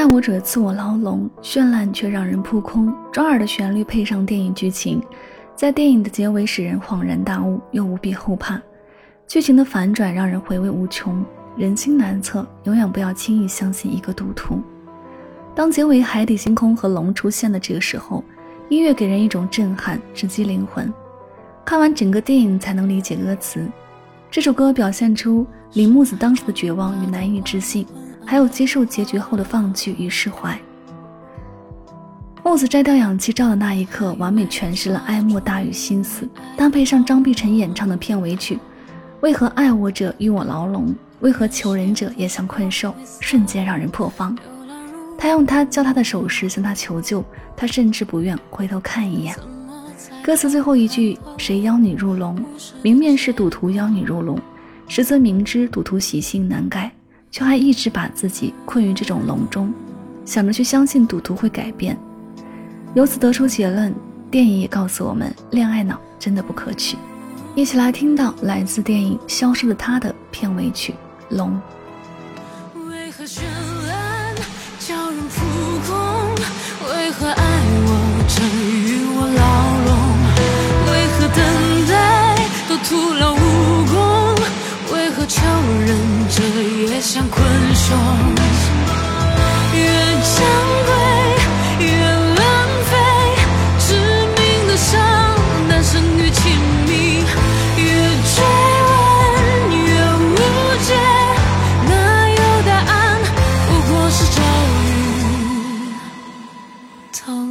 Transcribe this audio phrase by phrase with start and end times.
[0.00, 2.90] 爱我者自我牢笼，绚烂却让人扑空。
[3.12, 4.98] 抓耳的旋律配上电影剧情，
[5.54, 8.58] 在电影的结尾使人恍然大悟，又无比后怕。
[9.26, 11.22] 剧情的反转让人回味无穷。
[11.54, 14.62] 人心难测，永远不要轻易相信一个赌徒。
[15.54, 18.24] 当结尾海底星空和龙出现的这个时候，
[18.70, 20.90] 音乐给人一种震撼，直击灵魂。
[21.62, 23.68] 看完整个电影才能理解歌词。
[24.30, 27.86] 这首歌表现出李木子当时的绝望与难以置信。
[28.24, 30.58] 还有接受结局后的放弃与释怀。
[32.42, 36.28] 木子摘掉氧气罩的那一刻，完美诠释了哀莫大于心死。
[36.56, 38.58] 搭配上张碧晨演唱的片尾曲，
[39.20, 40.94] 为何爱我者与我牢笼？
[41.20, 42.94] 为何求人者也像困兽？
[43.20, 44.36] 瞬间让人破防。
[45.18, 47.22] 他用他教他的手势向他求救，
[47.54, 49.36] 他甚至不愿回头看一眼。
[50.24, 52.42] 歌词最后一句：“谁邀你入笼？
[52.82, 54.38] 明面是赌徒邀你入笼，
[54.88, 56.90] 实则明知赌徒习性难改。”
[57.30, 59.72] 却还一直把自己困于这种笼中，
[60.24, 61.96] 想着去相信赌徒会改变，
[62.94, 63.94] 由此得出结论。
[64.30, 66.96] 电影也告诉我们，恋爱脑真的不可取。
[67.56, 70.92] 一起来听到来自电影《消失的她》的片尾曲
[71.36, 71.60] 《龙》。
[72.88, 73.42] 为何绚
[73.88, 74.34] 烂
[74.78, 75.40] 叫人扑
[75.84, 76.94] 空？
[76.94, 77.59] 为何爱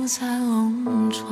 [0.10, 1.24] 在笼中。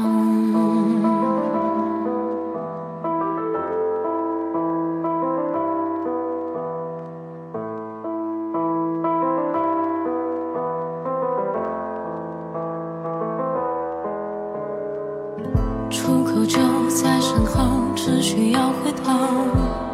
[15.89, 16.59] 出口就
[16.91, 19.86] 在身后，只需要回头。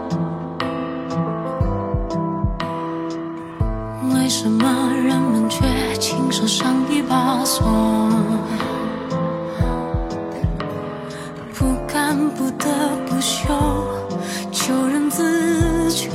[4.23, 5.65] 为什么人们却
[5.97, 7.67] 亲手上一把锁？
[11.53, 12.69] 不敢不得
[13.05, 13.53] 不休，
[14.49, 16.07] 求人自救。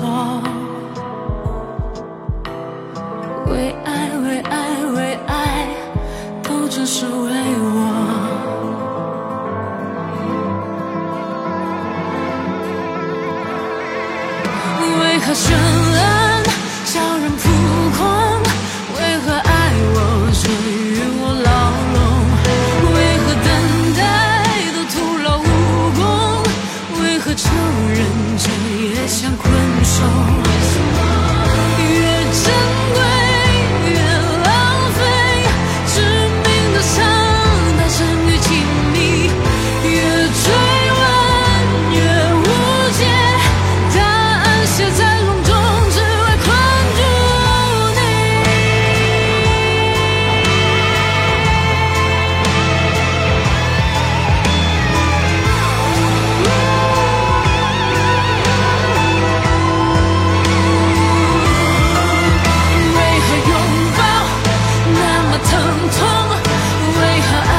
[3.52, 5.68] 为爱为爱为爱，
[6.42, 7.68] 都只是为我。
[14.98, 15.97] 为何绚
[65.44, 65.60] 疼
[65.90, 65.98] 痛
[67.00, 67.57] 为何爱